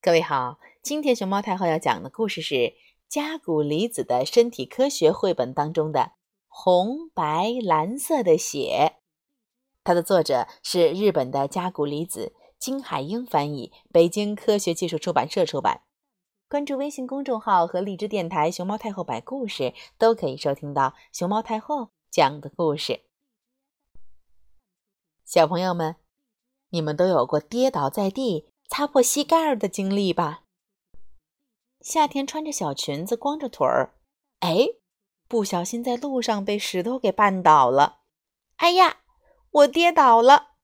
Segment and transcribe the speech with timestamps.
[0.00, 2.74] 各位好，今天熊猫太后要讲的故事是
[3.08, 6.12] 加古离子的身体科学绘本当中的
[6.46, 9.00] 红、白、蓝色的血。
[9.82, 15.82] 它的作者是日本的加古离子，金海英翻译，北京科学技术出版社出版。
[16.48, 23.00] 关注微信公众号和荔枝电台“熊猫太后摆故事”，都可以收听到熊猫太后讲的故事。
[25.24, 25.96] 小朋友们，
[26.70, 28.52] 你们都有过跌倒在地？
[28.68, 30.44] 擦破膝盖儿的经历吧。
[31.80, 33.94] 夏天穿着小裙子，光着腿儿，
[34.40, 34.68] 哎，
[35.26, 38.00] 不小心在路上被石头给绊倒了。
[38.56, 38.98] 哎呀，
[39.50, 40.56] 我跌倒了！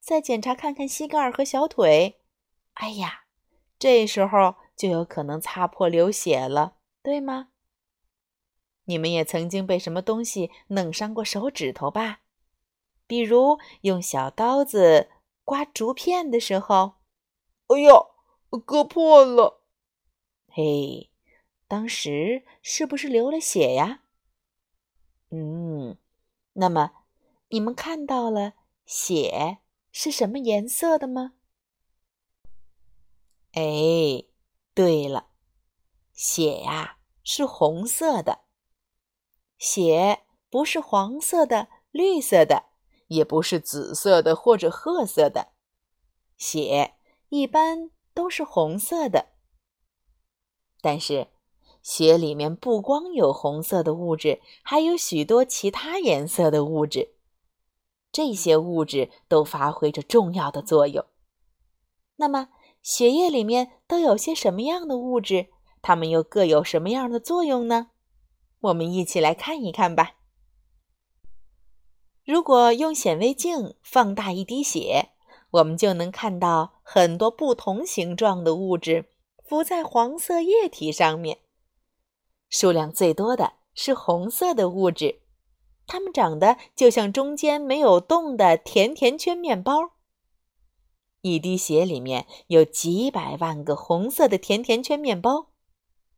[0.00, 2.20] 再检查看看膝盖儿和小腿，
[2.74, 3.22] 哎呀，
[3.78, 7.48] 这时候就有可能擦破流血了，对吗？
[8.84, 12.20] 你们也曾经被什么东西弄伤过手指头吧？
[13.06, 15.08] 比如用小刀子
[15.44, 16.95] 刮竹片的时候。
[17.68, 17.94] 哎呀，
[18.64, 19.60] 割破了！
[20.48, 21.10] 嘿，
[21.66, 24.04] 当时是不是流了血呀？
[25.30, 25.98] 嗯，
[26.52, 26.92] 那么
[27.48, 28.54] 你们看到了
[28.84, 29.58] 血
[29.90, 31.32] 是什么颜色的吗？
[33.52, 34.24] 哎，
[34.72, 35.30] 对了，
[36.12, 38.42] 血呀是红色的。
[39.58, 42.66] 血不是黄色的、绿色的，
[43.08, 45.52] 也不是紫色的或者褐色的，
[46.36, 46.95] 血。
[47.28, 49.30] 一般都是红色的，
[50.80, 51.26] 但是
[51.82, 57.14] 血里面不光有红色的物质，还有许多其他颜色的物质。
[58.12, 61.04] 这些物质都发挥着重要的作用。
[62.16, 62.48] 那么，
[62.80, 65.48] 血液里面都有些什么样的物质？
[65.82, 67.90] 它们又各有什么样的作用呢？
[68.60, 70.14] 我们一起来看一看吧。
[72.24, 75.15] 如果用显微镜放大一滴血。
[75.50, 79.06] 我们就能看到很多不同形状的物质
[79.44, 81.38] 浮在黄色液体上面。
[82.48, 85.20] 数量最多的是红色的物质，
[85.86, 89.92] 它们长得就像中间没有洞的甜甜圈面包。
[91.22, 95.48] 一滴血里面有几百万个红色的甜甜圈面包，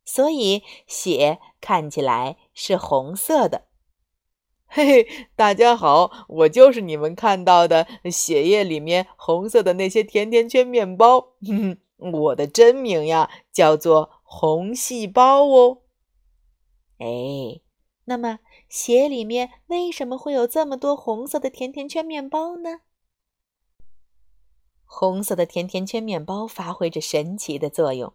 [0.05, 3.68] 所以血看起来是红色的。
[4.71, 11.33] 嘿嘿，大家好，我就是你们看到的血液里面红色的那些甜甜圈面包。
[11.41, 15.79] 哼哼，我的真名呀，叫做红细胞哦。
[16.99, 17.61] 哎，
[18.05, 18.37] 那么
[18.69, 22.81] 血里面为什么会有这么多红色的甜甜圈面包呢？
[24.85, 28.13] 红色的甜甜圈面包发挥着神奇的作用，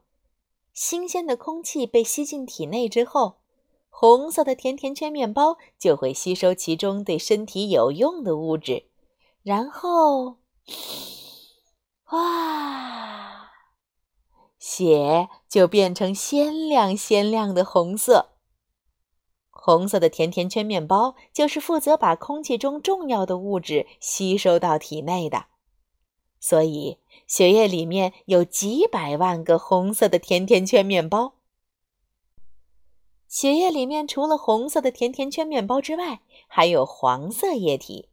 [0.72, 3.40] 新鲜的空气被吸进体内之后。
[3.96, 8.88] 红色的甜甜圈面包就会吸收其中对身体有用的物质，
[9.44, 10.38] 然后，
[12.10, 13.52] 哇，
[14.58, 18.30] 血就变成鲜亮鲜亮的红色。
[19.48, 25.46] 红色的甜甜圈面包就是负责把空气中重要的物质吸收到体内的，
[26.40, 31.34] 所以血液里面有几百万个红色的甜甜圈面包。
[33.34, 38.08] 血液里面除了红色的甜甜圈面包之外，还有黄色液体。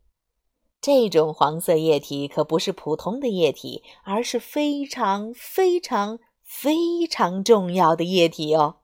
[0.82, 8.78] 这种黄色液体可不是普通的液体，而是非常非常非常重要的液体哦。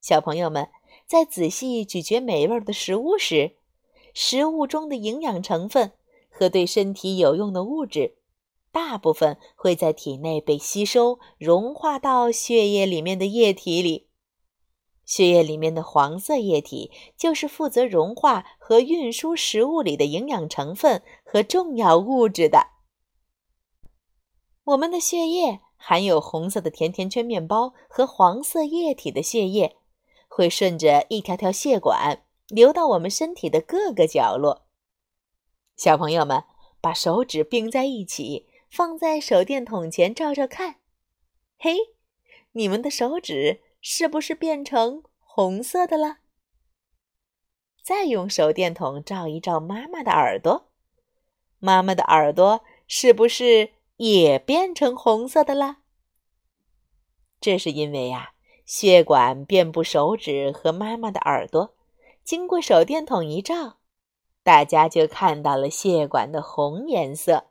[0.00, 0.70] 小朋友们
[1.06, 3.56] 在仔细咀嚼美味的食物时，
[4.14, 5.92] 食物中的营养成分
[6.30, 8.16] 和对身体有用的物质，
[8.72, 14.07] 大部分会在体内被吸收，融化到血液里面的液体里。
[15.08, 22.72] 血液里面的黄色液体就是负责融化和运输食物里的营养成分和重要物质的。
[24.64, 29.78] 我们的血液含有红色的甜甜圈面包和黄色液体的血液，
[30.28, 34.66] 会顺着一条条血管流到我们身体的各个角落。
[35.74, 36.44] 小朋友们，
[36.82, 40.80] 把手指并在一起，放在手电筒前照照看。
[41.58, 41.78] 嘿，
[42.52, 43.62] 你们的手指。
[43.80, 46.18] 是不是变成红色的了？
[47.82, 50.70] 再用手电筒照一照妈妈的耳朵，
[51.58, 55.78] 妈妈的耳朵是不是也变成红色的了？
[57.40, 58.32] 这是因为呀，
[58.66, 61.74] 血管遍布手指和妈妈的耳朵，
[62.24, 63.78] 经过手电筒一照，
[64.42, 67.46] 大家就看到了血管的红颜色。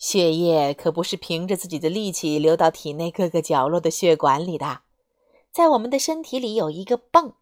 [0.00, 4.80] 血液可不是凭着自己的力气流到体内各个角落的血管里的，
[5.52, 7.34] 在我们的身体里有一个泵，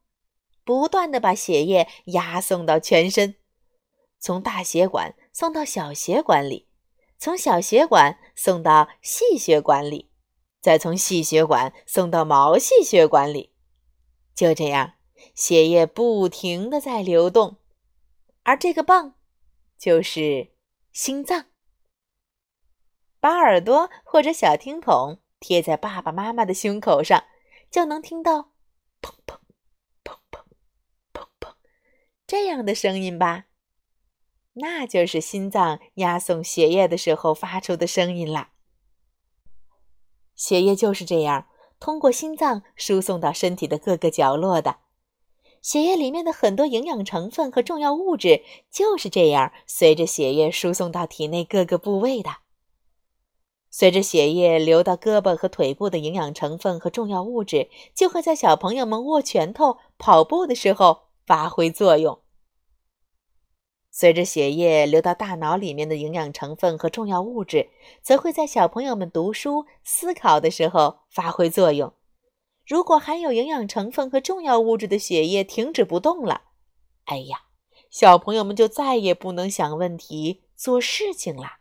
[0.65, 3.37] 不断的把血液押送到全身，
[4.19, 6.67] 从大血管送到小血管里，
[7.17, 10.11] 从小血管送到细血管里，
[10.61, 13.53] 再从细血管送到毛细血管里。
[14.35, 14.95] 就这样，
[15.33, 17.59] 血液不停的在流动，
[18.43, 19.15] 而这个泵
[19.79, 20.49] 就是
[20.93, 21.45] 心脏。
[23.21, 27.25] 把耳朵或者小听筒贴在爸爸妈妈的胸口上，
[27.71, 28.53] 就能听到
[29.03, 29.39] 砰砰
[30.05, 30.43] 砰砰
[31.13, 31.55] 砰砰
[32.27, 33.47] 这样的声音吧。
[34.55, 38.51] 那就是心脏押送血液的时候发出的声音啦。
[40.35, 41.49] 血液就是这样
[41.81, 44.79] 通过心脏输送到身体的各个角落的。
[45.63, 52.31] 血液里面的很多营养成分和重要物质就是这样随着血液输送到体内各个部位的。
[53.79, 62.19] 随着血液流到胳膊和腿部的营养成分和重要物质，就会在小朋友们握拳头、跑步的时候发挥作用。
[63.93, 67.71] 随着血液流到大脑里面的营养成分和重要物质，
[68.03, 71.93] 则会在小朋友们读书、思考的时候发挥作用。
[72.67, 76.43] 如果含有营养成分和重要物质的血液停止不动了，
[77.05, 77.43] 哎呀，
[77.91, 81.58] 小朋友们就再也不能想问题、做事情了。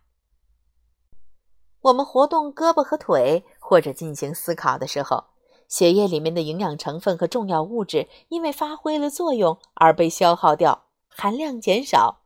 [1.87, 5.25] 我们活动胳膊和腿或者进行思考的时候，
[5.67, 12.23] 血液里面的营养成分和重要物质因为发挥了作用而被消耗掉，含量减少。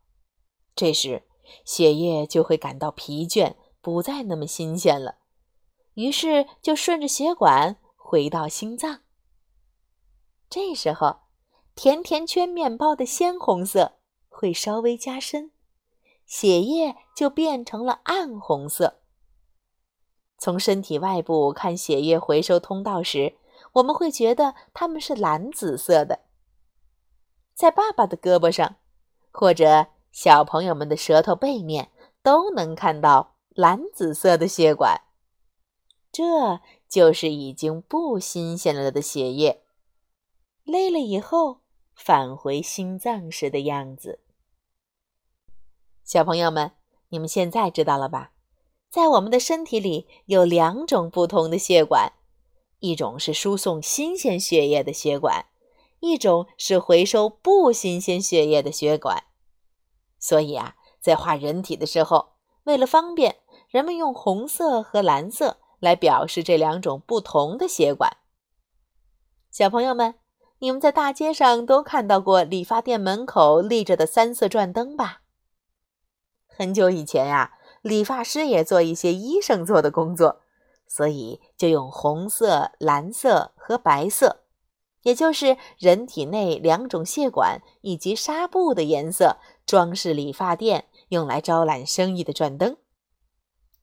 [0.74, 1.22] 这时，
[1.64, 5.16] 血液就会感到疲倦，不再那么新鲜了，
[5.94, 9.00] 于是就顺着血管回到心脏。
[10.50, 11.20] 这时候，
[11.76, 13.98] 甜甜圈面包的鲜红色
[14.28, 15.52] 会稍微加深，
[16.26, 19.01] 血液就变成了暗红色。
[20.42, 23.36] 从身体外部看血液回收通道时，
[23.74, 26.22] 我们会觉得它们是蓝紫色的。
[27.54, 28.74] 在爸爸的胳膊上，
[29.30, 31.92] 或者小朋友们的舌头背面，
[32.24, 35.02] 都能看到蓝紫色的血管。
[36.10, 39.62] 这就是已经不新鲜了的血液，
[40.64, 41.60] 累了以后
[41.94, 44.18] 返回心脏时的样子。
[46.02, 46.72] 小朋友们，
[47.10, 48.31] 你们现在知道了吧？
[48.92, 52.12] 在我们的身体里有两种不同的血管，
[52.80, 55.46] 一种是输送新鲜血液的血管，
[56.00, 59.24] 一种是回收不新鲜血液的血管。
[60.18, 62.34] 所以啊，在画人体的时候，
[62.64, 63.36] 为了方便，
[63.70, 68.18] 人们用红色和蓝色来表示这两种不同的血管。
[69.50, 70.16] 小朋友们，
[70.58, 75.22] 你们在大街上都看到过理发店门口立着的三色转灯吧？
[76.46, 77.54] 很久以前呀。
[77.82, 80.40] 理发师也做一些医生做的工作，
[80.86, 84.44] 所以就用红色、蓝色和白色，
[85.02, 92.76] 也就是人体内两种血管以及纱布的颜色，装饰理发店用来招揽生意的转灯。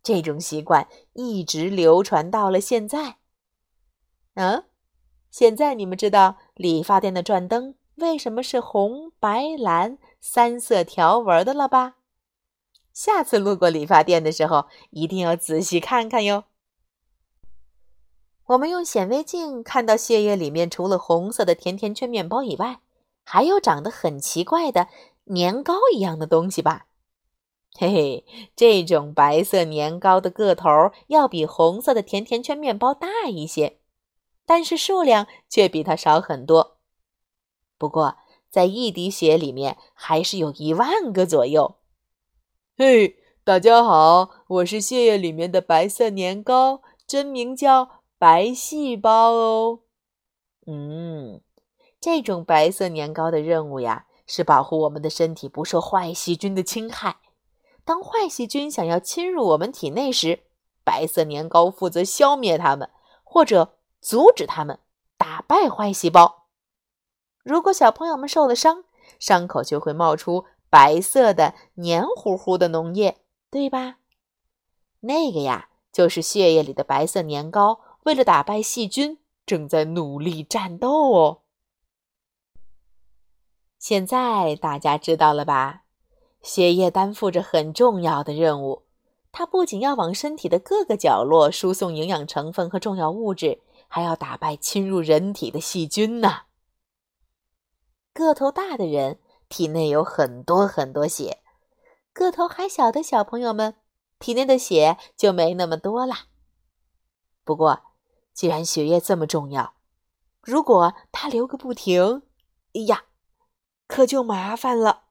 [0.02, 3.18] 这种习惯一直流传到了现在。
[4.36, 4.64] 嗯，
[5.30, 11.98] 现在你们知道理发店的转灯为什么是红、白、蓝三色条纹的了吧？
[12.94, 16.46] 下次路过理发店的时候，一定要仔细看看哟。
[18.48, 22.80] 我们用显微镜看到血液里面，除了红色的甜甜圈面包以外，
[23.24, 24.88] 还有长得很奇怪的
[25.26, 26.88] 年糕一样的东西吧？
[27.78, 28.26] 嘿嘿，
[28.56, 30.68] 这种白色年糕的个头
[31.08, 33.78] 要比红色的甜甜圈面包大一些，
[34.46, 36.78] 但是数量却比它少很多。
[37.78, 38.18] 不过，
[38.50, 41.76] 在一滴血里面，还是有一万个左右。
[42.82, 49.80] 嘿，大家好，我是血液里面的白色年糕，真名叫白细胞哦。
[50.66, 51.42] 嗯，
[52.00, 57.18] 这种白色年糕的任务呀，是保护我们的身体不受坏细菌的侵害。
[57.84, 60.44] 当坏细菌想要侵入我们体内时，
[60.86, 62.90] 白色年糕负责消灭它们，
[63.26, 64.80] 或者阻止它们，
[65.18, 66.46] 打败坏细胞。
[67.44, 68.86] 如果小朋友们受了伤，
[69.20, 70.46] 伤口就会冒出。
[70.70, 73.18] 白色的黏糊糊的脓液，
[73.50, 73.98] 对吧？
[75.00, 81.42] 那个呀，就是血液里的白色年糕，为了打败细菌，正在努力战斗哦。
[83.80, 85.86] 现在大家知道了吧？
[86.42, 88.84] 血液担负着很重要的任务，
[89.32, 96.42] 它不仅要往身体的各个角落输送营养成分和重要物质，还要打败侵入人体的细菌呢。
[98.14, 99.18] 个头大的人。
[99.50, 101.42] 体内有很多很多血，
[102.14, 103.76] 个头还小的小朋友们
[104.20, 106.28] 体内的血就没那么多啦。
[107.44, 107.82] 不过，
[108.32, 109.74] 既然血液这么重要，
[110.42, 112.22] 如果它流个不停，
[112.74, 113.06] 哎呀，
[113.88, 115.06] 可就麻烦了。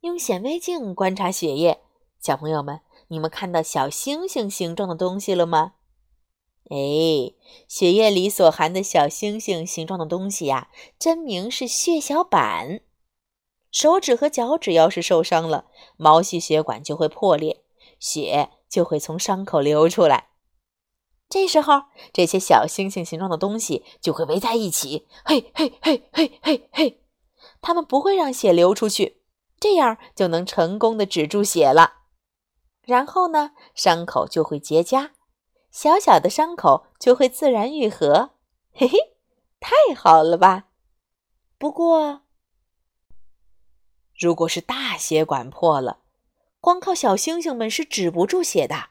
[0.00, 1.82] 用显微镜观察血液，
[2.18, 5.74] 小朋友们，你们看到小星星形状的东西了吗？
[6.72, 7.34] 哎，
[7.68, 12.80] 血液里所含的小星星形状的东西呀，真名是血小板。
[13.70, 15.66] 手指和脚趾要是受伤了，
[15.98, 17.62] 毛细血管就会破裂，
[18.00, 20.28] 血就会从伤口流出来。
[21.28, 27.02] 这时候，这些小星星形状的东西就会围在一起，嘿嘿嘿嘿嘿嘿，
[27.60, 29.22] 它们不会让血流出去，
[29.60, 31.96] 这样就能成功的止住血了。
[32.86, 35.10] 然后呢，伤口就会结痂。
[35.72, 38.32] 小小的伤口就会自然愈合，
[38.74, 39.16] 嘿嘿，
[39.58, 40.68] 太好了吧？
[41.56, 42.20] 不过，
[44.14, 46.00] 如果是大血管破了，
[46.60, 48.90] 光靠小星星们是止不住血的。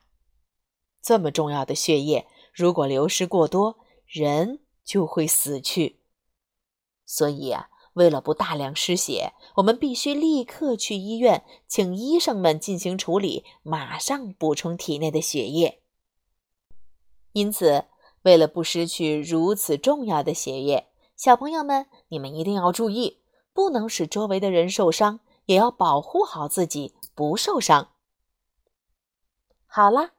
[1.04, 6.00] 这么重要的血液，如果流失过多，人就会死去。
[7.06, 15.81] 所以啊，为了不大量失血，我们必须立刻去医院，请医生们进行处理，马上补充体内的血液。
[17.34, 17.86] 因此，
[18.24, 23.22] 为了不失去如此重要的血液，小朋友们，你们一定要注意，
[23.54, 27.90] 不能使周围的人受伤，也要保护好自己不受伤。
[29.66, 30.12] 好了，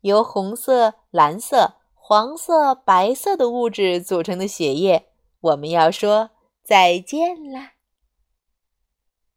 [0.00, 6.30] 由红色、蓝色、黄色、白色的物质组成的血液，我们要说
[6.64, 7.75] 再见啦。